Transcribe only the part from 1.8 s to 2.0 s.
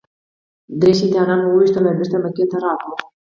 او